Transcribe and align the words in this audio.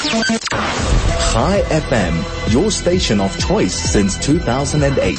Chai 0.00 1.60
FM, 1.68 2.50
your 2.50 2.70
station 2.70 3.20
of 3.20 3.38
choice 3.38 3.74
since 3.74 4.16
2008. 4.24 5.16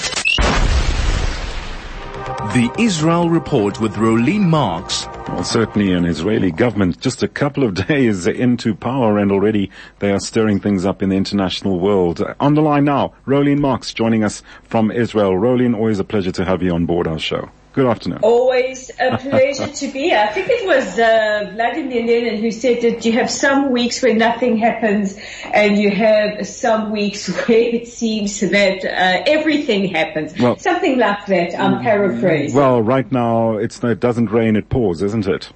The 2.56 2.74
Israel 2.80 3.30
Report 3.30 3.80
with 3.80 3.94
Rolene 3.94 4.42
Marks. 4.50 5.06
Well, 5.28 5.44
certainly 5.44 5.92
an 5.94 6.06
Israeli 6.06 6.52
government 6.52 7.00
just 7.00 7.22
a 7.22 7.28
couple 7.28 7.64
of 7.64 7.76
days 7.88 8.26
into 8.26 8.74
power 8.74 9.20
and 9.20 9.32
already 9.32 9.70
they 10.00 10.12
are 10.12 10.20
stirring 10.20 10.60
things 10.60 10.84
up 10.84 11.04
in 11.04 11.10
the 11.10 11.16
international 11.16 11.80
world. 11.80 12.24
On 12.40 12.56
the 12.56 12.62
line 12.64 12.86
now, 12.86 13.14
Rolene 13.28 13.60
Marks 13.60 13.94
joining 13.94 14.24
us 14.24 14.42
from 14.64 14.90
Israel. 14.90 15.34
Rolene, 15.34 15.76
always 15.76 16.00
a 16.00 16.04
pleasure 16.04 16.32
to 16.32 16.44
have 16.44 16.64
you 16.64 16.74
on 16.74 16.88
board 16.88 17.06
our 17.06 17.20
show. 17.20 17.52
Good 17.74 17.88
afternoon. 17.88 18.20
Always 18.22 18.92
a 19.00 19.18
pleasure 19.30 19.68
to 19.68 19.88
be 19.88 20.10
here. 20.10 20.18
I 20.18 20.28
think 20.34 20.50
it 20.50 20.68
was 20.68 21.00
uh, 21.00 21.52
Vladimir 21.54 22.06
Lenin 22.06 22.42
who 22.42 22.52
said 22.52 22.82
that 22.82 23.06
you 23.06 23.14
have 23.14 23.32
some 23.32 23.72
weeks 23.72 24.02
where 24.02 24.14
nothing 24.14 24.58
happens 24.58 25.18
and 25.54 25.78
you 25.78 25.90
have 25.90 26.46
some 26.46 26.92
weeks 26.92 27.28
where 27.48 27.76
it 27.76 27.88
seems 27.88 28.42
that 28.42 28.84
uh, 28.84 29.24
everything 29.26 29.86
happens. 29.86 30.38
Well, 30.38 30.58
Something 30.58 31.00
like 31.00 31.26
that, 31.28 31.58
I'm 31.58 31.82
paraphrasing. 31.82 32.58
Well, 32.58 32.82
right 32.82 33.10
now 33.10 33.56
it's, 33.56 33.82
it 33.84 34.02
doesn't 34.02 34.32
rain, 34.32 34.58
it 34.58 34.68
pours, 34.68 35.02
isn't 35.02 35.28
it? 35.28 35.50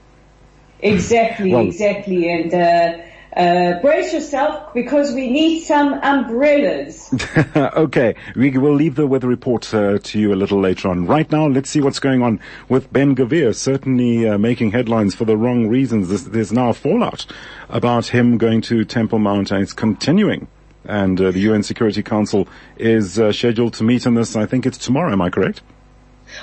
Exactly, 0.79 1.51
well, 1.51 1.65
exactly. 1.65 2.29
And 2.29 2.53
uh, 2.53 3.03
uh, 3.35 3.79
brace 3.81 4.13
yourself 4.13 4.73
because 4.73 5.13
we 5.13 5.29
need 5.29 5.61
some 5.61 5.93
umbrellas. 5.93 7.13
okay, 7.55 8.15
we 8.35 8.57
will 8.57 8.73
leave 8.73 8.95
the 8.95 9.05
weather 9.05 9.27
report 9.27 9.73
uh, 9.73 9.99
to 9.99 10.19
you 10.19 10.33
a 10.33 10.35
little 10.35 10.59
later 10.59 10.89
on. 10.89 11.05
Right 11.05 11.29
now, 11.31 11.47
let's 11.47 11.69
see 11.69 11.81
what's 11.81 11.99
going 11.99 12.21
on 12.21 12.39
with 12.69 12.91
Ben 12.93 13.15
Gvir, 13.15 13.53
certainly 13.53 14.27
uh, 14.27 14.37
making 14.37 14.71
headlines 14.71 15.15
for 15.15 15.25
the 15.25 15.35
wrong 15.35 15.67
reasons. 15.67 16.09
There's, 16.09 16.25
there's, 16.25 16.51
now 16.53 16.69
a 16.69 16.73
fallout 16.73 17.25
about 17.67 18.07
him 18.07 18.37
going 18.37 18.61
to 18.61 18.85
Temple 18.85 19.19
Mount 19.19 19.51
and 19.51 19.61
it's 19.61 19.73
continuing. 19.73 20.47
And 20.85 21.19
uh, 21.19 21.31
the 21.31 21.39
UN 21.39 21.63
Security 21.63 22.03
Council 22.03 22.47
is 22.77 23.19
uh, 23.19 23.31
scheduled 23.33 23.73
to 23.75 23.83
meet 23.83 24.07
on 24.07 24.13
this, 24.13 24.35
I 24.35 24.45
think 24.45 24.65
it's 24.65 24.77
tomorrow, 24.77 25.11
am 25.11 25.21
I 25.21 25.29
correct? 25.29 25.61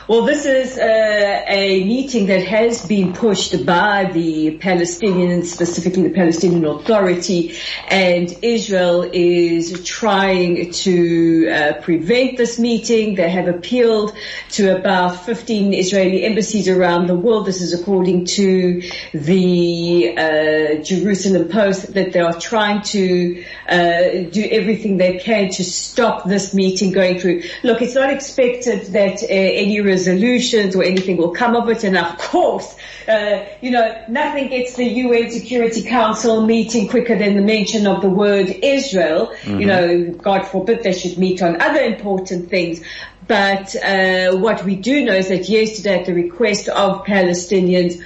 Well, 0.08 0.22
this 0.22 0.47
is 0.47 0.78
uh, 0.78 1.44
a 1.47 1.84
meeting 1.84 2.27
that 2.27 2.44
has 2.44 2.86
been 2.86 3.12
pushed 3.12 3.64
by 3.64 4.11
the 4.12 4.58
Palestinians, 4.58 5.44
specifically 5.44 6.02
the 6.05 6.14
Palestinian 6.14 6.64
Authority, 6.64 7.56
and 7.89 8.34
Israel 8.42 9.08
is 9.12 9.84
trying 9.84 10.72
to 10.72 11.48
uh, 11.48 11.72
prevent 11.83 12.36
this 12.36 12.58
meeting. 12.58 13.14
They 13.14 13.30
have 13.30 13.48
appealed 13.48 14.12
to 14.50 14.77
about 14.77 15.24
15 15.24 15.72
Israeli 15.74 16.24
embassies 16.24 16.69
around 16.69 17.06
the 17.06 17.17
world. 17.17 17.46
This 17.46 17.61
is 17.61 17.80
according 17.80 18.24
to 18.27 18.83
the 19.12 20.14
uh, 20.17 20.83
Jerusalem 20.83 21.48
Post 21.48 21.94
that 21.94 22.12
they 22.12 22.20
are 22.20 22.39
trying 22.39 22.83
to 22.83 23.44
uh, 23.69 24.30
do 24.30 24.48
everything 24.50 24.96
they 24.96 25.19
can 25.19 25.50
to 25.50 25.64
stop 25.64 26.24
this 26.24 26.55
meeting 26.55 26.92
going 26.92 27.19
through. 27.19 27.42
Look, 27.62 27.83
it's 27.83 27.94
not 27.94 28.11
expected 28.11 28.86
that 28.92 29.22
uh, 29.22 29.27
resolutions 29.80 30.76
or 30.76 30.82
anything 30.82 31.16
will 31.16 31.32
come 31.32 31.56
of 31.56 31.68
it. 31.68 31.84
And 31.84 31.96
of 31.96 32.18
course, 32.18 32.74
uh, 33.08 33.44
you 33.60 33.70
know, 33.70 34.04
nothing 34.08 34.48
gets 34.48 34.74
the 34.74 34.84
UN 34.84 35.30
Security 35.30 35.82
Council 35.82 36.46
meeting 36.46 36.88
quicker 36.88 37.16
than 37.16 37.34
the 37.34 37.42
mention 37.42 37.86
of 37.86 38.02
the 38.02 38.08
word 38.08 38.48
Israel. 38.62 39.34
Mm-hmm. 39.42 39.60
You 39.60 39.66
know, 39.66 40.10
God 40.12 40.46
forbid 40.46 40.82
they 40.82 40.92
should 40.92 41.18
meet 41.18 41.42
on 41.42 41.60
other 41.60 41.80
important 41.80 42.48
things. 42.48 42.82
But 43.26 43.76
uh, 43.76 44.36
what 44.36 44.64
we 44.64 44.76
do 44.76 45.04
know 45.04 45.14
is 45.14 45.28
that 45.28 45.48
yesterday, 45.48 46.00
at 46.00 46.06
the 46.06 46.14
request 46.14 46.68
of 46.68 47.04
Palestinians, 47.04 48.00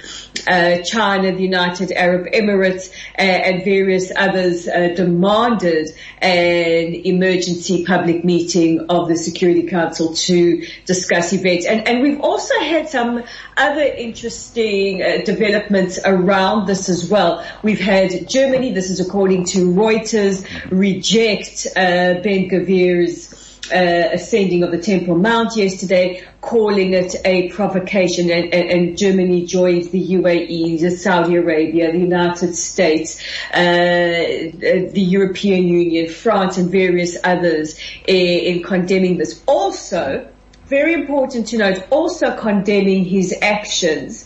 uh, 0.47 0.83
China, 0.83 1.31
the 1.31 1.41
United 1.41 1.91
Arab 1.91 2.27
Emirates, 2.27 2.91
uh, 3.17 3.21
and 3.21 3.63
various 3.63 4.11
others 4.15 4.67
uh, 4.67 4.89
demanded 4.95 5.89
an 6.21 6.93
emergency 6.93 7.83
public 7.85 8.23
meeting 8.23 8.85
of 8.89 9.07
the 9.07 9.15
Security 9.15 9.63
Council 9.63 10.13
to 10.13 10.65
discuss 10.85 11.33
events. 11.33 11.65
And, 11.65 11.87
and 11.87 12.01
we've 12.01 12.21
also 12.21 12.53
had 12.59 12.89
some 12.89 13.23
other 13.57 13.81
interesting 13.81 15.01
uh, 15.01 15.23
developments 15.25 15.99
around 16.05 16.67
this 16.67 16.89
as 16.89 17.09
well. 17.09 17.43
We've 17.63 17.79
had 17.79 18.29
Germany, 18.29 18.71
this 18.71 18.89
is 18.91 18.99
according 18.99 19.45
to 19.45 19.73
Reuters, 19.73 20.45
reject 20.69 21.67
uh, 21.75 22.21
Ben 22.21 22.49
Gvir's 22.49 23.36
uh, 23.71 24.09
ascending 24.13 24.63
of 24.63 24.71
the 24.71 24.77
Temple 24.77 25.17
Mount 25.17 25.55
yesterday, 25.55 26.23
calling 26.41 26.93
it 26.93 27.15
a 27.25 27.49
provocation, 27.49 28.29
and, 28.31 28.53
and, 28.53 28.69
and, 28.69 28.97
Germany 28.97 29.45
joins 29.45 29.89
the 29.89 30.13
UAE, 30.13 30.79
the 30.79 30.91
Saudi 30.91 31.35
Arabia, 31.35 31.91
the 31.91 31.99
United 31.99 32.55
States, 32.55 33.21
uh, 33.53 33.59
the 33.59 34.91
European 34.95 35.67
Union, 35.67 36.09
France, 36.09 36.57
and 36.57 36.71
various 36.71 37.17
others 37.23 37.79
in, 38.07 38.55
in 38.57 38.63
condemning 38.63 39.17
this. 39.17 39.43
Also, 39.47 40.27
very 40.67 40.93
important 40.93 41.47
to 41.47 41.57
note, 41.57 41.87
also 41.89 42.35
condemning 42.35 43.05
his 43.05 43.33
actions 43.41 44.25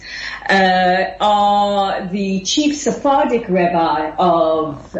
uh, 0.50 1.14
are 1.22 2.08
the 2.08 2.42
chief 2.42 2.76
Sephardic 2.76 3.48
rabbi 3.48 4.16
of 4.18 4.96
uh, 4.96 5.00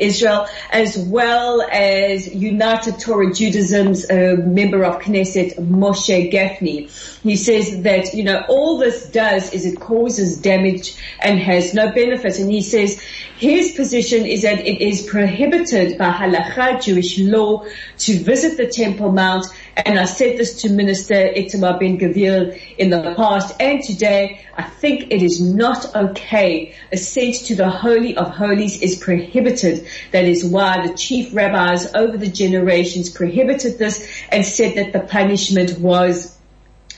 Israel, 0.00 0.46
as 0.72 0.98
well 0.98 1.62
as 1.62 2.34
United 2.34 2.98
Torah 2.98 3.32
Judaism's 3.32 4.10
uh, 4.10 4.36
member 4.44 4.84
of 4.84 5.00
Knesset, 5.00 5.56
Moshe 5.56 6.32
Gafni. 6.32 6.90
He 7.22 7.36
says 7.36 7.82
that, 7.82 8.12
you 8.12 8.24
know, 8.24 8.44
all 8.48 8.78
this 8.78 9.06
does 9.10 9.52
is 9.52 9.64
it 9.64 9.80
causes 9.80 10.38
damage 10.38 10.96
and 11.20 11.38
has 11.38 11.72
no 11.72 11.92
benefit. 11.92 12.38
And 12.38 12.50
he 12.50 12.62
says 12.62 13.00
his 13.36 13.72
position 13.72 14.26
is 14.26 14.42
that 14.42 14.60
it 14.60 14.80
is 14.80 15.02
prohibited 15.02 15.98
by 15.98 16.10
halakha, 16.10 16.82
Jewish 16.82 17.18
law, 17.18 17.64
to 17.98 18.18
visit 18.18 18.56
the 18.56 18.66
Temple 18.66 19.12
Mount. 19.12 19.46
And 19.76 19.98
I 19.98 20.04
said 20.04 20.38
this 20.38 20.62
to 20.62 20.68
Minister 20.68 21.14
Itamar 21.14 21.80
Ben 21.80 21.98
Gvir 21.98 22.60
in 22.78 22.90
the 22.90 23.14
past 23.16 23.54
and 23.60 23.82
today. 23.82 24.40
I 24.56 24.62
think 24.62 25.10
it 25.10 25.22
is 25.22 25.40
not 25.40 25.94
okay. 25.96 26.74
Ascent 26.92 27.46
to 27.46 27.56
the 27.56 27.68
Holy 27.68 28.16
of 28.16 28.30
Holies 28.30 28.80
is 28.82 28.96
prohibited. 28.96 29.86
That 30.12 30.24
is 30.24 30.44
why 30.44 30.86
the 30.86 30.94
chief 30.94 31.34
rabbis 31.34 31.92
over 31.94 32.16
the 32.16 32.28
generations 32.28 33.10
prohibited 33.10 33.78
this 33.78 34.08
and 34.28 34.44
said 34.44 34.76
that 34.76 34.92
the 34.92 35.00
punishment 35.00 35.78
was 35.80 36.36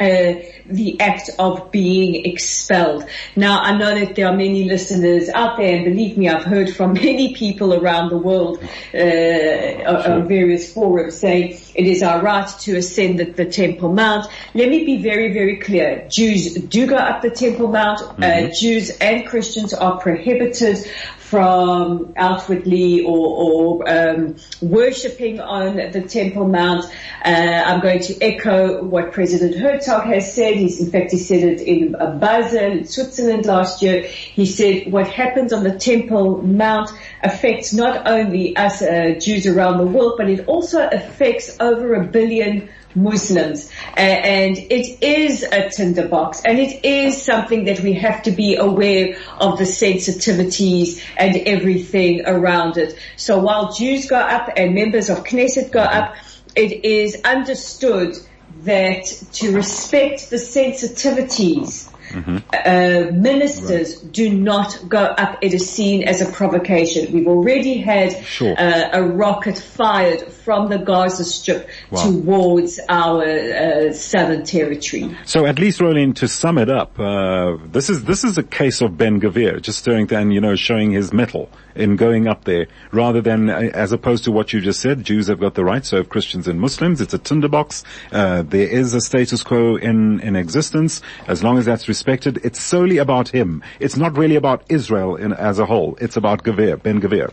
uh, 0.01 0.35
the 0.67 1.01
act 1.01 1.31
of 1.39 1.71
being 1.71 2.27
expelled. 2.27 3.05
Now, 3.35 3.63
I 3.63 3.77
know 3.77 3.99
that 3.99 4.15
there 4.15 4.27
are 4.27 4.37
many 4.37 4.65
listeners 4.65 5.29
out 5.29 5.57
there, 5.57 5.77
and 5.77 5.85
believe 5.85 6.19
me, 6.19 6.29
I've 6.29 6.45
heard 6.45 6.75
from 6.75 6.93
many 7.07 7.35
people 7.35 7.73
around 7.73 8.11
the 8.11 8.19
world 8.19 8.63
uh, 8.63 8.67
sure. 8.93 10.13
on 10.13 10.29
various 10.29 10.73
forums 10.73 11.19
saying 11.19 11.59
it 11.75 11.87
is 11.87 12.03
our 12.03 12.21
right 12.21 12.49
to 12.61 12.77
ascend 12.77 13.21
the, 13.21 13.25
the, 13.25 13.47
Temple 13.47 13.93
Mount. 13.93 14.27
Let 14.55 14.69
me 14.69 14.85
be 14.85 15.03
very, 15.03 15.33
very 15.33 15.57
clear. 15.59 16.07
Jews 16.11 16.55
do 16.55 16.87
go 16.87 16.97
up 16.97 17.23
the 17.23 17.31
Temple 17.31 17.69
Mount. 17.69 18.03
Uh, 18.03 18.07
mm-hmm. 18.07 18.47
Uh, 18.47 18.55
Jews 18.55 18.91
and 18.99 19.27
Christians 19.27 19.73
are 19.73 19.99
prohibited 19.99 20.87
from 21.29 22.13
outwardly 22.17 23.03
or, 23.05 23.83
or 23.83 23.91
um, 23.91 24.37
worshipping 24.61 25.41
on 25.41 25.77
the 25.77 26.03
Temple 26.03 26.47
Mount. 26.47 26.85
Uh, 27.25 27.65
I'm 27.67 27.81
going 27.81 28.01
to 28.01 28.23
echo 28.23 28.85
what 28.85 29.13
President 29.13 29.57
Herzog 29.57 30.05
has 30.05 30.33
said. 30.33 30.55
He's, 30.55 30.81
in 30.81 30.91
fact, 30.91 31.11
he 31.11 31.19
said 31.19 31.43
it 31.43 31.61
in 31.61 31.93
Basel, 31.93 32.85
Switzerland 32.85 33.45
last 33.45 33.83
year. 33.83 34.03
He 34.03 34.47
said 34.47 34.93
what 34.93 35.09
happens 35.09 35.53
on 35.53 35.65
the 35.65 35.77
Temple 35.77 36.43
Mount 36.43 36.91
affects 37.25 37.73
not 37.73 38.07
only 38.07 38.57
us 38.57 38.81
uh, 38.81 39.19
Jews 39.21 39.49
around 39.49 39.79
the 39.79 39.87
world, 39.87 40.15
but 40.17 40.31
it 40.31 40.47
also 40.47 40.89
affects 40.89 41.57
over 41.59 41.95
a 41.95 42.05
billion 42.05 42.69
Muslims. 42.97 43.71
And 43.95 44.57
it 44.57 45.03
is 45.03 45.43
a 45.43 45.69
tinderbox 45.69 46.43
and 46.45 46.59
it 46.59 46.85
is 46.85 47.23
something 47.23 47.65
that 47.65 47.81
we 47.81 47.93
have 47.95 48.23
to 48.25 48.31
be 48.31 48.57
aware 48.57 49.17
of 49.39 49.59
the 49.59 49.65
sensitivities 49.65 51.03
and 51.17 51.37
everything 51.37 52.27
around 52.27 52.79
it. 52.79 52.99
So 53.17 53.39
while 53.39 53.73
Jews 53.73 54.07
go 54.07 54.19
up 54.19 54.51
and 54.57 54.75
members 54.75 55.11
of 55.11 55.25
Knesset 55.25 55.71
go 55.71 55.81
up, 55.81 56.17
it 56.55 56.85
is 56.85 57.21
understood 57.25 58.17
that 58.65 59.05
to 59.35 59.55
respect 59.55 60.31
the 60.31 60.37
sensitivities 60.37 61.93
Mm-hmm. 62.11 62.37
Uh, 62.53 63.13
ministers 63.13 64.03
right. 64.03 64.13
do 64.13 64.33
not 64.33 64.89
go 64.89 65.03
up. 65.03 65.39
It 65.43 65.55
is 65.55 65.69
seen 65.69 66.05
as 66.05 66.21
a 66.21 66.31
provocation. 66.31 67.13
We've 67.13 67.27
already 67.27 67.79
had 67.79 68.25
sure. 68.25 68.55
uh, 68.57 68.91
a 68.93 69.03
rocket 69.03 69.59
fired 69.59 70.23
from 70.47 70.69
the 70.69 70.79
Gaza 70.79 71.25
Strip 71.25 71.69
wow. 71.91 72.05
towards 72.05 72.79
our 72.89 73.25
uh, 73.25 73.93
southern 73.93 74.45
territory. 74.45 75.17
So 75.25 75.45
at 75.45 75.59
least, 75.59 75.81
Rolene, 75.81 76.15
to 76.17 76.29
sum 76.29 76.57
it 76.57 76.71
up, 76.71 77.01
uh, 77.01 77.57
this 77.67 77.91
is 77.91 78.05
this 78.05 78.23
is 78.23 78.39
a 78.39 78.45
case 78.45 78.81
of 78.81 78.97
Ben 78.97 79.21
Gvir 79.21 79.61
just 79.61 79.81
stirring 79.81 80.07
and 80.15 80.33
you 80.33 80.41
know 80.41 80.55
showing 80.55 80.93
his 80.93 81.13
mettle 81.13 81.51
in 81.75 81.97
going 81.97 82.29
up 82.29 82.45
there, 82.45 82.69
rather 82.93 83.21
than 83.21 83.51
uh, 83.51 83.71
as 83.75 83.91
opposed 83.91 84.23
to 84.25 84.31
what 84.31 84.53
you 84.53 84.61
just 84.61 84.79
said. 84.79 85.03
Jews 85.03 85.27
have 85.27 85.41
got 85.41 85.55
the 85.55 85.65
right, 85.65 85.85
so 85.85 85.97
have 85.97 86.09
Christians 86.09 86.47
and 86.47 86.61
Muslims. 86.61 87.01
It's 87.01 87.13
a 87.13 87.19
tinderbox. 87.19 87.83
Uh, 88.13 88.43
there 88.43 88.69
is 88.69 88.95
a 88.95 89.01
status 89.01 89.43
quo 89.43 89.75
in 89.75 90.21
in 90.21 90.37
existence 90.37 91.03
as 91.27 91.43
long 91.43 91.59
as 91.59 91.65
that's 91.65 91.89
respected. 91.89 92.39
It's 92.45 92.61
solely 92.61 92.99
about 92.99 93.29
him. 93.31 93.65
It's 93.81 93.97
not 93.97 94.17
really 94.17 94.37
about 94.37 94.63
Israel 94.69 95.17
in, 95.17 95.33
as 95.33 95.59
a 95.59 95.67
whole. 95.67 95.99
It's 96.01 96.17
about 96.17 96.45
Gvir, 96.45 96.81
Ben 96.81 97.01
Gvir. 97.01 97.33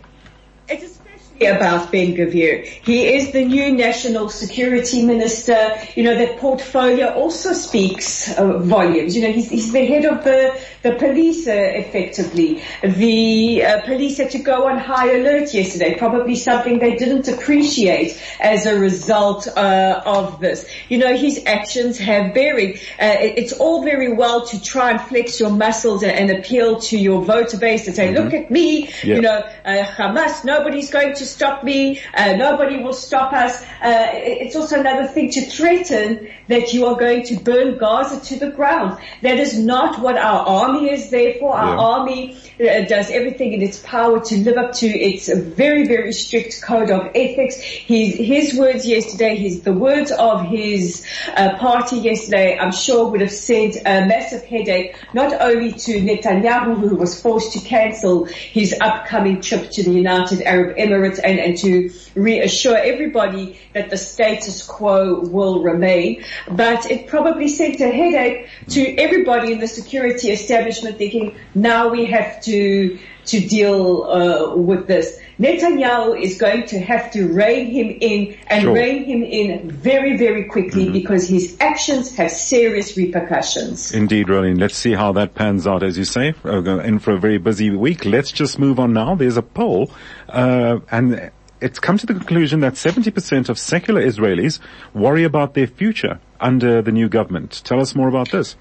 About 1.45 1.91
Ben 1.91 2.15
Gvir. 2.15 2.65
He 2.65 3.15
is 3.15 3.31
the 3.31 3.45
new 3.45 3.71
national 3.73 4.29
security 4.29 5.05
minister. 5.05 5.77
You 5.95 6.03
know, 6.03 6.15
that 6.15 6.37
portfolio 6.39 7.13
also 7.13 7.53
speaks 7.53 8.37
uh, 8.37 8.59
volumes. 8.59 9.15
You 9.15 9.23
know, 9.23 9.31
he's, 9.31 9.49
he's, 9.49 9.71
the 9.71 9.85
head 9.85 10.05
of 10.05 10.23
the, 10.23 10.59
the 10.83 10.95
police 10.95 11.47
uh, 11.47 11.51
effectively. 11.53 12.61
The 12.83 13.63
uh, 13.63 13.81
police 13.81 14.17
had 14.17 14.31
to 14.31 14.39
go 14.39 14.67
on 14.67 14.77
high 14.77 15.11
alert 15.13 15.53
yesterday, 15.53 15.97
probably 15.97 16.35
something 16.35 16.77
they 16.79 16.97
didn't 16.97 17.27
appreciate 17.29 18.21
as 18.39 18.65
a 18.65 18.77
result 18.77 19.47
uh, 19.47 20.01
of 20.05 20.41
this. 20.41 20.69
You 20.89 20.97
know, 20.97 21.15
his 21.15 21.41
actions 21.45 21.97
have 21.99 22.33
bearing. 22.33 22.75
Uh, 23.01 23.15
it, 23.19 23.37
it's 23.37 23.53
all 23.53 23.83
very 23.83 24.11
well 24.13 24.45
to 24.47 24.61
try 24.61 24.91
and 24.91 24.99
flex 24.99 25.39
your 25.39 25.51
muscles 25.51 26.03
and, 26.03 26.11
and 26.11 26.37
appeal 26.37 26.81
to 26.81 26.97
your 26.97 27.23
voter 27.23 27.57
base 27.57 27.87
and 27.87 27.95
say, 27.95 28.13
mm-hmm. 28.13 28.23
look 28.23 28.33
at 28.33 28.51
me, 28.51 28.91
you 29.03 29.21
know, 29.21 29.41
uh, 29.63 29.83
Hamas, 29.85 30.43
nobody's 30.43 30.91
going 30.91 31.15
to 31.15 31.25
stop 31.25 31.63
me, 31.63 32.01
uh, 32.13 32.33
nobody 32.33 32.83
will 32.83 32.93
stop 32.93 33.31
us. 33.31 33.63
Uh, 33.81 34.09
it's 34.13 34.57
also 34.57 34.77
another 34.77 35.07
thing 35.07 35.31
to 35.31 35.41
threaten 35.41 36.27
that 36.49 36.73
you 36.73 36.87
are 36.87 36.99
going 36.99 37.23
to 37.23 37.39
burn 37.39 37.77
Gaza 37.77 38.19
to 38.19 38.39
the 38.39 38.51
ground. 38.51 38.99
That 39.21 39.37
is 39.37 39.57
not 39.57 39.99
what 39.99 40.17
our 40.17 40.45
army 40.45 40.72
is 40.81 41.09
there 41.09 41.35
for. 41.35 41.55
Our 41.55 41.75
yeah. 41.75 41.81
army 41.81 42.37
uh, 42.59 42.85
does 42.85 43.09
everything 43.09 43.53
in 43.53 43.61
its 43.61 43.79
power 43.79 44.19
to 44.23 44.37
live 44.37 44.57
up 44.57 44.73
to 44.73 44.87
its 44.87 45.31
very, 45.33 45.87
very 45.87 46.11
strict 46.11 46.61
code 46.61 46.89
of 46.89 47.11
ethics. 47.15 47.55
His, 47.61 48.15
his 48.15 48.57
words 48.57 48.87
yesterday, 48.87 49.35
his, 49.35 49.61
the 49.61 49.73
words 49.73 50.11
of 50.11 50.45
his 50.45 51.05
uh, 51.35 51.57
party 51.57 51.97
yesterday, 51.97 52.57
I'm 52.57 52.71
sure 52.71 53.09
would 53.09 53.21
have 53.21 53.31
sent 53.31 53.75
a 53.77 54.05
massive 54.05 54.43
headache, 54.43 54.95
not 55.13 55.39
only 55.41 55.73
to 55.73 56.01
Netanyahu, 56.01 56.77
who 56.77 56.95
was 56.95 57.19
forced 57.21 57.53
to 57.53 57.59
cancel 57.59 58.25
his 58.25 58.75
upcoming 58.81 59.41
trip 59.41 59.69
to 59.71 59.83
the 59.83 59.91
United 59.91 60.41
Arab 60.41 60.77
Emirates 60.77 61.19
and, 61.23 61.39
and 61.39 61.57
to 61.59 61.91
reassure 62.15 62.77
everybody 62.77 63.59
that 63.73 63.89
the 63.89 63.97
status 63.97 64.63
quo 64.65 65.21
will 65.21 65.63
remain, 65.63 66.23
but 66.51 66.89
it 66.89 67.07
probably 67.07 67.47
sent 67.47 67.79
a 67.81 67.91
headache 67.91 68.47
to 68.69 68.95
everybody 68.97 69.51
in 69.51 69.59
the 69.59 69.67
security 69.67 70.29
establishment 70.29 70.62
thinking, 70.71 71.35
now 71.53 71.89
we 71.89 72.05
have 72.05 72.41
to 72.43 72.97
to 73.25 73.39
deal 73.39 74.03
uh, 74.03 74.55
with 74.55 74.87
this. 74.87 75.19
Netanyahu 75.39 76.21
is 76.21 76.37
going 76.37 76.67
to 76.67 76.79
have 76.79 77.11
to 77.13 77.27
rein 77.27 77.67
him 77.67 77.97
in 78.01 78.37
and 78.47 78.63
sure. 78.63 78.73
rein 78.73 79.05
him 79.05 79.23
in 79.23 79.71
very, 79.71 80.17
very 80.17 80.45
quickly 80.45 80.85
mm-hmm. 80.85 80.93
because 80.93 81.27
his 81.27 81.57
actions 81.59 82.15
have 82.15 82.31
serious 82.31 82.97
repercussions. 82.97 83.91
Indeed, 83.93 84.27
Rolene. 84.27 84.59
Let's 84.59 84.77
see 84.77 84.93
how 84.93 85.13
that 85.13 85.35
pans 85.35 85.65
out, 85.65 85.83
as 85.83 85.97
you 85.97 86.05
say. 86.05 86.33
In 86.43 86.99
for 86.99 87.13
a 87.13 87.19
very 87.19 87.37
busy 87.37 87.71
week. 87.71 88.05
Let's 88.05 88.31
just 88.31 88.59
move 88.59 88.79
on 88.79 88.93
now. 88.93 89.15
There's 89.15 89.37
a 89.37 89.41
poll, 89.41 89.91
uh, 90.29 90.79
and 90.91 91.31
it's 91.61 91.79
come 91.79 91.97
to 91.97 92.05
the 92.05 92.13
conclusion 92.13 92.59
that 92.59 92.73
70% 92.73 93.49
of 93.49 93.57
secular 93.57 94.01
Israelis 94.01 94.59
worry 94.93 95.23
about 95.23 95.53
their 95.53 95.67
future 95.67 96.19
under 96.39 96.81
the 96.81 96.91
new 96.91 97.07
government. 97.07 97.61
Tell 97.63 97.79
us 97.79 97.95
more 97.95 98.09
about 98.09 98.31
this. 98.31 98.55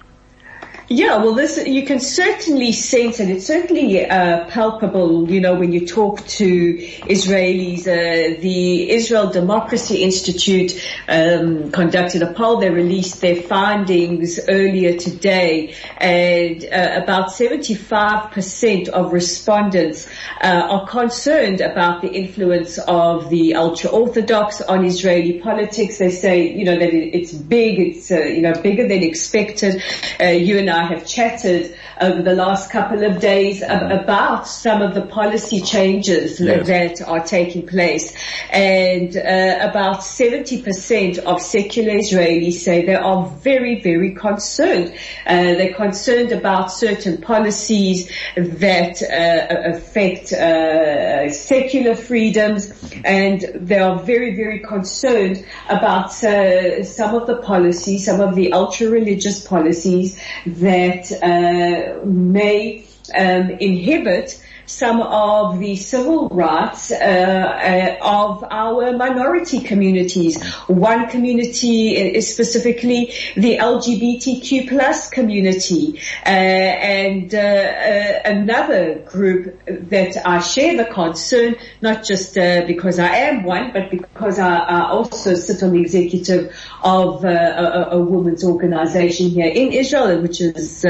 Yeah, 0.89 1.17
well, 1.19 1.33
this 1.33 1.65
you 1.65 1.85
can 1.85 2.01
certainly 2.01 2.73
sense, 2.73 3.21
and 3.21 3.31
it's 3.31 3.45
certainly 3.45 4.05
uh, 4.05 4.45
palpable. 4.49 5.31
You 5.31 5.39
know, 5.39 5.55
when 5.55 5.71
you 5.71 5.87
talk 5.87 6.27
to 6.27 6.77
Israelis, 6.77 7.81
uh, 7.87 8.41
the 8.41 8.91
Israel 8.91 9.29
Democracy 9.29 10.03
Institute 10.03 10.73
um, 11.07 11.71
conducted 11.71 12.21
a 12.21 12.33
poll. 12.33 12.57
They 12.57 12.69
released 12.69 13.21
their 13.21 13.37
findings 13.43 14.41
earlier 14.49 14.97
today, 14.97 15.73
and 15.99 16.65
uh, 16.65 17.01
about 17.01 17.29
75% 17.29 18.89
of 18.89 19.13
respondents 19.13 20.05
uh, 20.41 20.67
are 20.69 20.85
concerned 20.85 21.61
about 21.61 22.01
the 22.01 22.09
influence 22.09 22.77
of 22.77 23.29
the 23.29 23.55
ultra-orthodox 23.55 24.59
on 24.59 24.83
Israeli 24.83 25.39
politics. 25.39 25.97
They 25.97 26.11
say, 26.11 26.51
you 26.51 26.65
know, 26.65 26.77
that 26.77 26.93
it's 26.93 27.31
big. 27.31 27.79
It's 27.79 28.11
uh, 28.11 28.17
you 28.17 28.41
know 28.41 28.53
bigger 28.61 28.85
than 28.85 29.01
expected. 29.01 29.81
Uh, 30.19 30.25
you 30.25 30.57
and 30.57 30.72
I 30.73 30.85
have 30.85 31.05
chatted 31.05 31.75
over 32.01 32.21
the 32.21 32.33
last 32.33 32.71
couple 32.71 33.03
of 33.03 33.19
days 33.19 33.61
about 33.61 34.47
some 34.47 34.81
of 34.81 34.93
the 34.93 35.01
policy 35.01 35.61
changes 35.61 36.39
yes. 36.39 36.67
that 36.67 37.07
are 37.07 37.23
taking 37.23 37.65
place. 37.67 38.13
And 38.49 39.15
uh, 39.15 39.69
about 39.69 39.99
70% 39.99 41.19
of 41.19 41.41
secular 41.41 41.93
Israelis 41.93 42.53
say 42.53 42.85
they 42.85 42.95
are 42.95 43.27
very, 43.27 43.81
very 43.81 44.13
concerned. 44.15 44.93
Uh, 45.25 45.53
they're 45.57 45.73
concerned 45.73 46.31
about 46.31 46.71
certain 46.71 47.21
policies 47.21 48.11
that 48.35 49.01
uh, 49.01 49.75
affect 49.75 50.33
uh, 50.33 51.29
secular 51.29 51.95
freedoms 51.95 52.71
and 53.05 53.41
they 53.55 53.79
are 53.79 53.99
very, 53.99 54.35
very 54.35 54.59
concerned 54.59 55.45
about 55.69 56.11
uh, 56.23 56.83
some 56.83 57.15
of 57.15 57.27
the 57.27 57.37
policies, 57.37 58.05
some 58.05 58.21
of 58.21 58.35
the 58.35 58.53
ultra-religious 58.53 59.45
policies 59.45 60.19
that 60.45 61.11
uh, 61.11 61.82
may 62.05 62.85
um, 63.15 63.49
inhibit 63.49 64.43
some 64.65 65.01
of 65.01 65.59
the 65.59 65.75
civil 65.75 66.29
rights 66.29 66.91
uh, 66.91 66.95
uh, 66.95 67.97
of 68.01 68.43
our 68.49 68.95
minority 68.95 69.59
communities. 69.59 70.41
One 70.67 71.09
community 71.09 71.95
is 71.95 72.31
specifically 72.31 73.13
the 73.35 73.57
LGBTQ 73.57 74.69
plus 74.69 75.09
community, 75.09 75.99
uh, 76.25 76.29
and 76.29 77.33
uh, 77.33 77.37
uh, 77.37 78.21
another 78.25 78.99
group 78.99 79.59
that 79.65 80.17
I 80.25 80.39
share 80.39 80.77
the 80.77 80.91
concern, 80.91 81.55
not 81.81 82.03
just 82.03 82.37
uh, 82.37 82.65
because 82.65 82.99
I 82.99 83.15
am 83.27 83.43
one, 83.43 83.73
but 83.73 83.91
because 83.91 84.39
I, 84.39 84.57
I 84.57 84.89
also 84.89 85.35
sit 85.35 85.61
on 85.63 85.71
the 85.71 85.81
executive 85.81 86.55
of 86.83 87.25
a, 87.25 87.89
a, 87.91 87.99
women's 87.99 88.43
organization 88.43 89.29
here 89.29 89.51
in 89.51 89.71
Israel, 89.71 90.21
which 90.21 90.41
is 90.41 90.85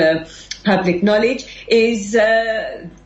public 0.64 1.04
knowledge, 1.04 1.66
is 1.68 2.14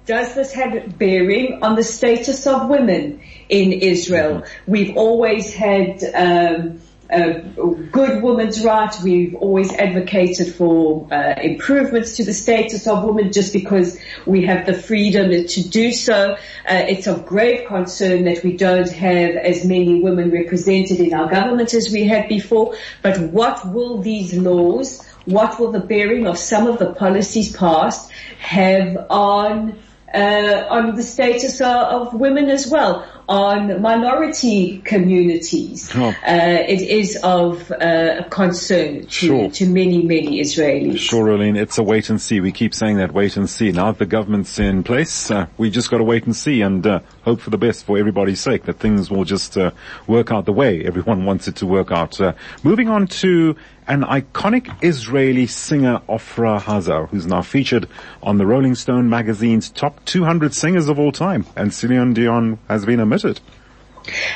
does 0.07 0.35
this 0.35 0.53
have 0.53 0.97
bearing 0.97 1.61
on 1.61 1.75
the 1.75 1.83
status 1.83 2.47
of 2.47 2.69
women 2.69 3.21
in 3.49 3.73
Israel? 3.73 4.41
Mm-hmm. 4.41 4.71
We've 4.71 4.97
always 4.97 5.53
had 5.53 6.01
um, 6.15 6.79
good 7.07 8.21
women's 8.21 8.63
rights. 8.63 9.01
We've 9.01 9.35
always 9.35 9.71
advocated 9.71 10.53
for 10.53 11.07
uh, 11.11 11.35
improvements 11.41 12.17
to 12.17 12.25
the 12.25 12.33
status 12.33 12.87
of 12.87 13.03
women 13.03 13.31
just 13.31 13.53
because 13.53 13.97
we 14.25 14.45
have 14.45 14.65
the 14.65 14.73
freedom 14.73 15.29
to 15.29 15.69
do 15.69 15.91
so. 15.91 16.33
Uh, 16.33 16.37
it's 16.65 17.07
of 17.07 17.25
grave 17.25 17.67
concern 17.67 18.25
that 18.25 18.43
we 18.43 18.57
don't 18.57 18.89
have 18.91 19.35
as 19.35 19.65
many 19.65 20.01
women 20.01 20.31
represented 20.31 20.99
in 20.99 21.13
our 21.13 21.29
government 21.29 21.73
as 21.73 21.91
we 21.91 22.03
had 22.03 22.27
before. 22.27 22.75
But 23.01 23.19
what 23.31 23.71
will 23.71 23.99
these 24.01 24.33
laws, 24.33 25.05
what 25.25 25.59
will 25.59 25.71
the 25.71 25.79
bearing 25.79 26.27
of 26.27 26.37
some 26.37 26.67
of 26.67 26.79
the 26.79 26.93
policies 26.93 27.55
passed 27.55 28.11
have 28.39 28.97
on 29.09 29.79
uh, 30.13 30.65
on 30.69 30.95
the 30.95 31.03
status 31.03 31.59
of 31.61 32.13
women 32.13 32.49
as 32.49 32.67
well, 32.67 33.05
on 33.27 33.81
minority 33.81 34.79
communities. 34.79 35.91
Oh. 35.95 36.09
Uh, 36.09 36.13
it 36.25 36.81
is 36.81 37.17
of 37.23 37.71
uh, 37.71 38.23
concern 38.29 39.01
to, 39.01 39.07
sure. 39.09 39.51
to 39.51 39.65
many, 39.65 40.03
many 40.03 40.39
Israelis. 40.39 40.99
Sure, 40.99 41.25
Rolene. 41.25 41.57
It's 41.57 41.77
a 41.77 41.83
wait 41.83 42.09
and 42.09 42.21
see. 42.21 42.39
We 42.39 42.51
keep 42.51 42.73
saying 42.73 42.97
that 42.97 43.13
wait 43.13 43.35
and 43.35 43.49
see. 43.49 43.71
Now 43.71 43.91
that 43.91 43.99
the 43.99 44.05
government's 44.05 44.59
in 44.59 44.83
place, 44.83 45.29
uh, 45.29 45.47
we 45.57 45.69
just 45.69 45.91
got 45.91 45.97
to 45.97 46.03
wait 46.03 46.25
and 46.25 46.35
see 46.35 46.61
and 46.61 46.85
uh, 46.85 46.99
hope 47.23 47.41
for 47.41 47.49
the 47.49 47.57
best 47.57 47.85
for 47.85 47.97
everybody's 47.97 48.39
sake 48.39 48.63
that 48.63 48.79
things 48.79 49.09
will 49.09 49.25
just 49.25 49.57
uh, 49.57 49.71
work 50.07 50.31
out 50.31 50.45
the 50.45 50.53
way 50.53 50.85
everyone 50.85 51.25
wants 51.25 51.47
it 51.47 51.57
to 51.57 51.65
work 51.65 51.91
out. 51.91 52.19
moving 52.63 52.87
on 52.87 53.07
to 53.07 53.55
an 53.87 54.01
iconic 54.01 54.75
Israeli 54.81 55.47
singer, 55.47 56.01
Ofra 56.09 56.59
Haza, 56.59 57.07
who's 57.09 57.25
now 57.25 57.41
featured 57.41 57.87
on 58.21 58.37
the 58.37 58.45
Rolling 58.45 58.75
Stone 58.75 59.09
magazine's 59.09 59.69
top 59.69 60.03
200 60.05 60.53
singers 60.53 60.89
of 60.89 60.99
all 60.99 61.11
time. 61.11 61.45
And 61.55 61.73
Celine 61.73 62.13
Dion 62.13 62.59
has 62.67 62.85
been 62.85 62.99
omitted. 62.99 63.39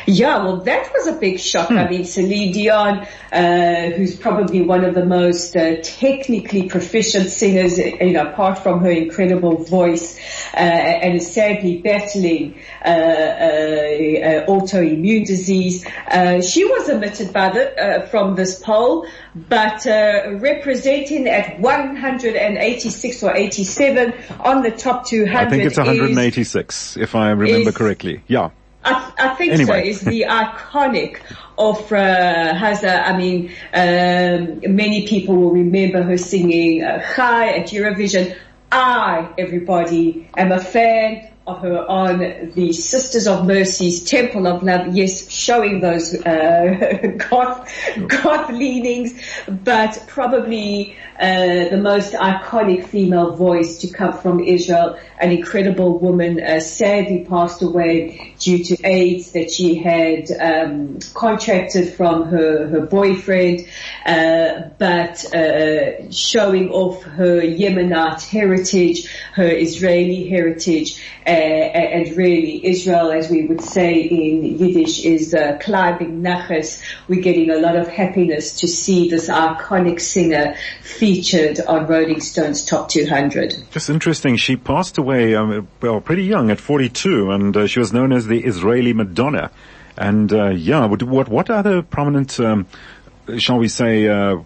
Yeah, 0.05 0.43
well, 0.43 0.57
that 0.57 0.91
was 0.93 1.07
a 1.07 1.13
big 1.13 1.39
shock. 1.39 1.69
Hmm. 1.69 1.77
I 1.77 1.89
mean, 1.89 2.05
Celine 2.05 2.51
Dion, 2.51 3.07
uh, 3.31 3.89
who's 3.91 4.15
probably 4.15 4.61
one 4.61 4.83
of 4.83 4.95
the 4.95 5.05
most 5.05 5.55
uh, 5.55 5.77
technically 5.81 6.67
proficient 6.67 7.29
singers, 7.29 7.77
you 7.77 8.13
know, 8.13 8.27
apart 8.27 8.59
from 8.59 8.81
her 8.81 8.91
incredible 8.91 9.63
voice, 9.63 10.19
uh, 10.53 10.57
and 10.57 11.15
is 11.15 11.31
sadly 11.33 11.77
battling 11.81 12.59
uh, 12.83 12.87
uh, 12.87 12.91
uh, 12.91 14.45
autoimmune 14.47 15.25
disease. 15.25 15.85
she 16.51 16.65
was 16.65 16.89
omitted 16.89 17.33
by 17.33 17.49
the, 17.49 18.07
from 18.11 18.35
this 18.35 18.59
poll, 18.59 19.05
but 19.35 19.85
representing 19.85 21.27
at 21.27 21.59
186 21.59 23.23
or 23.23 23.35
87 23.35 24.13
on 24.39 24.63
the 24.63 24.71
top 24.71 25.05
200. 25.05 25.35
I 25.35 25.49
think 25.49 25.63
it's 25.63 25.77
186, 25.77 26.97
is, 26.97 27.01
if 27.01 27.15
I 27.15 27.29
remember 27.31 27.71
correctly. 27.71 28.23
Yeah. 28.27 28.49
I, 28.83 29.13
I 29.17 29.35
think 29.35 29.53
anyway. 29.53 29.83
so. 29.83 29.89
It's 29.89 30.01
the 30.01 30.21
iconic 30.29 31.21
of 31.57 31.91
uh, 31.91 32.53
Haza. 32.53 33.07
I 33.07 33.17
mean, 33.17 33.51
um, 33.73 34.75
many 34.75 35.07
people 35.07 35.35
will 35.35 35.51
remember 35.51 36.01
her 36.03 36.17
singing 36.17 36.83
uh, 36.83 37.01
Chai 37.15 37.57
at 37.59 37.67
Eurovision. 37.67 38.35
I, 38.71 39.29
everybody, 39.37 40.29
am 40.37 40.51
a 40.51 40.59
fan 40.59 41.29
of 41.47 41.61
her 41.61 41.89
on 41.89 42.51
the 42.53 42.71
Sisters 42.71 43.25
of 43.25 43.47
Mercy's 43.47 44.03
Temple 44.03 44.45
of 44.45 44.61
Love. 44.61 44.95
Yes, 44.95 45.29
showing 45.31 45.79
those 45.79 46.13
uh, 46.13 47.17
goth, 47.29 47.67
goth 48.07 48.51
leanings, 48.51 49.19
but 49.47 50.03
probably 50.07 50.95
uh, 51.19 51.69
the 51.69 51.79
most 51.81 52.13
iconic 52.13 52.85
female 52.85 53.35
voice 53.35 53.79
to 53.79 53.87
come 53.87 54.13
from 54.13 54.39
Israel. 54.39 54.99
An 55.19 55.31
incredible 55.31 55.97
woman, 55.97 56.41
uh, 56.41 56.59
sadly 56.59 57.25
passed 57.27 57.63
away 57.63 58.35
due 58.37 58.63
to 58.63 58.77
AIDS 58.83 59.31
that 59.31 59.51
she 59.51 59.75
had 59.75 60.31
um, 60.39 60.99
contracted 61.13 61.93
from 61.93 62.27
her 62.29 62.67
her 62.67 62.81
boyfriend, 62.85 63.67
uh, 64.05 64.69
but 64.77 65.33
uh, 65.33 66.11
showing 66.11 66.69
off 66.69 67.03
her 67.03 67.41
Yemenite 67.41 68.27
heritage, 68.27 69.07
her 69.33 69.49
Israeli 69.49 70.29
heritage 70.29 71.01
uh, 71.25 71.31
and 71.41 72.15
really 72.17 72.65
Israel, 72.65 73.11
as 73.11 73.29
we 73.29 73.45
would 73.45 73.61
say 73.61 74.01
in 74.01 74.43
Yiddish, 74.43 75.05
is 75.05 75.35
climbing 75.61 76.21
nachas. 76.21 76.81
We're 77.07 77.21
getting 77.21 77.49
a 77.51 77.57
lot 77.57 77.75
of 77.75 77.87
happiness 77.87 78.59
to 78.61 78.67
see 78.67 79.09
this 79.09 79.29
iconic 79.29 79.99
singer 79.99 80.55
featured 80.81 81.59
on 81.61 81.87
Rolling 81.87 82.21
Stone's 82.21 82.65
Top 82.65 82.89
200. 82.89 83.71
Just 83.71 83.89
interesting. 83.89 84.35
She 84.35 84.55
passed 84.55 84.97
away, 84.97 85.35
um, 85.35 85.67
well, 85.81 86.01
pretty 86.01 86.23
young 86.23 86.51
at 86.51 86.59
42, 86.59 87.31
and 87.31 87.55
uh, 87.55 87.67
she 87.67 87.79
was 87.79 87.93
known 87.93 88.11
as 88.11 88.27
the 88.27 88.43
Israeli 88.43 88.93
Madonna. 88.93 89.51
And 89.97 90.31
uh, 90.31 90.49
yeah, 90.49 90.85
what 90.85 91.29
what 91.29 91.49
other 91.49 91.81
prominent, 91.81 92.39
um, 92.39 92.65
shall 93.37 93.59
we 93.59 93.67
say, 93.67 94.07
uh, 94.07 94.37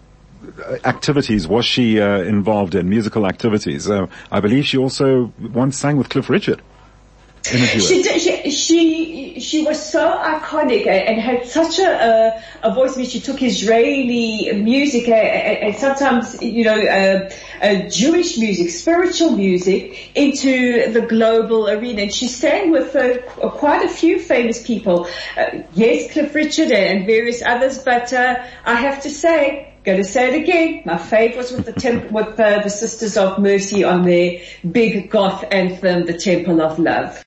activities 0.84 1.46
was 1.46 1.64
she 1.64 2.00
uh, 2.00 2.18
involved 2.18 2.74
in? 2.74 2.88
Musical 2.88 3.26
activities. 3.26 3.88
Uh, 3.88 4.06
I 4.30 4.40
believe 4.40 4.66
she 4.66 4.76
also 4.76 5.32
once 5.40 5.78
sang 5.78 5.96
with 5.96 6.08
Cliff 6.08 6.28
Richard. 6.28 6.62
She, 7.46 8.02
did, 8.02 8.20
she, 8.20 8.50
she 8.50 9.40
she 9.40 9.64
was 9.64 9.90
so 9.90 10.18
iconic 10.18 10.86
and 10.86 11.20
had 11.20 11.46
such 11.46 11.78
a 11.78 12.42
a, 12.62 12.68
a 12.68 12.74
voice. 12.74 12.94
I 12.94 13.00
mean, 13.00 13.08
she 13.08 13.20
took 13.20 13.40
Israeli 13.42 14.52
music 14.52 15.08
and, 15.08 15.58
and 15.64 15.76
sometimes 15.76 16.42
you 16.42 16.64
know 16.64 16.76
uh, 16.76 17.30
uh, 17.62 17.88
Jewish 17.88 18.38
music, 18.38 18.70
spiritual 18.70 19.32
music 19.32 20.10
into 20.16 20.90
the 20.92 21.02
global 21.02 21.68
arena. 21.68 22.02
And 22.02 22.14
she 22.14 22.28
sang 22.28 22.72
with 22.72 22.96
uh, 22.96 23.18
quite 23.50 23.84
a 23.84 23.88
few 23.88 24.18
famous 24.18 24.66
people. 24.66 25.08
Uh, 25.36 25.62
yes, 25.74 26.12
Cliff 26.12 26.34
Richard 26.34 26.72
and 26.72 27.06
various 27.06 27.42
others, 27.42 27.78
but 27.78 28.12
uh, 28.12 28.44
I 28.64 28.74
have 28.74 29.02
to 29.02 29.10
say 29.10 29.72
Going 29.86 29.98
to 29.98 30.04
say 30.04 30.34
it 30.34 30.42
again. 30.42 30.82
My 30.84 30.96
fave 30.96 31.36
was 31.36 31.52
with 31.52 31.64
the 31.64 31.72
temp- 31.72 32.10
with 32.10 32.40
uh, 32.40 32.60
the 32.60 32.70
Sisters 32.70 33.16
of 33.16 33.38
Mercy 33.38 33.84
on 33.84 34.02
their 34.02 34.40
big 34.68 35.08
goth 35.10 35.44
anthem, 35.52 36.06
The 36.06 36.18
Temple 36.18 36.60
of 36.60 36.80
Love. 36.80 37.22